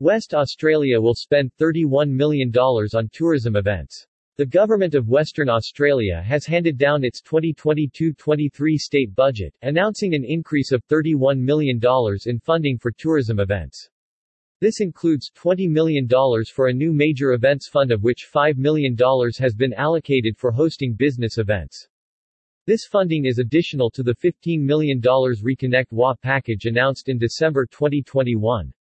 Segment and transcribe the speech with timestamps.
[0.00, 4.04] West Australia will spend $31 million on tourism events.
[4.36, 10.72] The Government of Western Australia has handed down its 2022-23 state budget, announcing an increase
[10.72, 11.80] of $31 million
[12.26, 13.88] in funding for tourism events.
[14.60, 16.08] This includes $20 million
[16.52, 18.96] for a new major events fund of which $5 million
[19.38, 21.86] has been allocated for hosting business events.
[22.66, 28.72] This funding is additional to the $15 million Reconnect WA package announced in December 2021.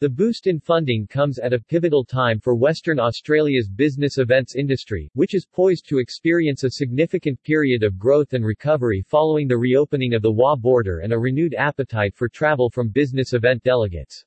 [0.00, 5.08] The boost in funding comes at a pivotal time for Western Australia's business events industry,
[5.14, 10.12] which is poised to experience a significant period of growth and recovery following the reopening
[10.12, 14.24] of the WA border and a renewed appetite for travel from business event delegates.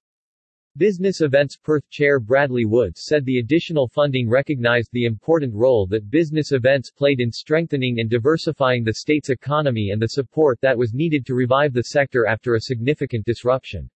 [0.77, 6.09] Business Events Perth Chair Bradley Woods said the additional funding recognized the important role that
[6.09, 10.93] business events played in strengthening and diversifying the state's economy and the support that was
[10.93, 13.89] needed to revive the sector after a significant disruption.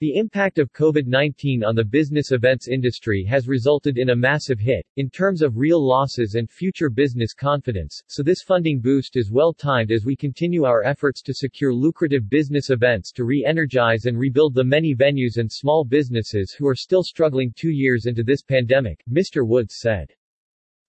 [0.00, 4.86] The impact of COVID-19 on the business events industry has resulted in a massive hit,
[4.96, 9.52] in terms of real losses and future business confidence, so this funding boost is well
[9.52, 14.54] timed as we continue our efforts to secure lucrative business events to re-energize and rebuild
[14.54, 19.04] the many venues and small businesses who are still struggling two years into this pandemic,
[19.06, 19.46] Mr.
[19.46, 20.10] Woods said.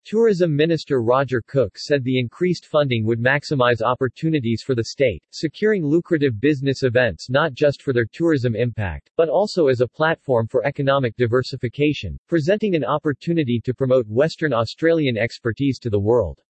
[0.04, 5.86] Tourism Minister Roger Cook said the increased funding would maximize opportunities for the state, securing
[5.86, 10.66] lucrative business events not just for their tourism impact, but also as a platform for
[10.66, 16.42] economic diversification, presenting an opportunity to promote Western Australian expertise to the world.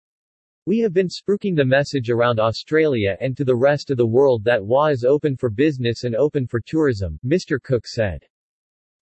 [0.66, 4.44] We have been spruiking the message around Australia and to the rest of the world
[4.44, 7.60] that WA is open for business and open for tourism, Mr.
[7.60, 8.24] Cook said.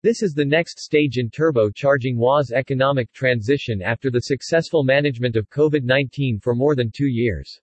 [0.00, 5.50] This is the next stage in turbo-charging WA's economic transition after the successful management of
[5.50, 7.60] COVID-19 for more than two years.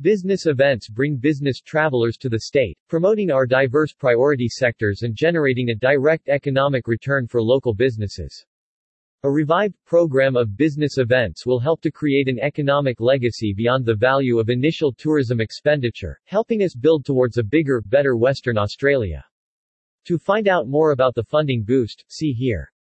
[0.00, 5.68] Business events bring business travelers to the state, promoting our diverse priority sectors and generating
[5.68, 8.46] a direct economic return for local businesses.
[9.24, 13.94] A revived program of business events will help to create an economic legacy beyond the
[13.94, 19.22] value of initial tourism expenditure, helping us build towards a bigger, better Western Australia.
[20.04, 22.72] To find out more about the funding boost, see here.